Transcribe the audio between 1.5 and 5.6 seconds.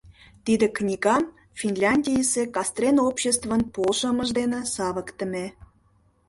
Финляндийысе Кастрен обществын полшымыж дене савыктыме.